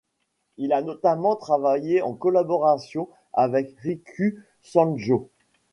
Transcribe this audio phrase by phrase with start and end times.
[0.57, 5.29] Il a notamment travaillé en collaboration avec Riku Sanjō.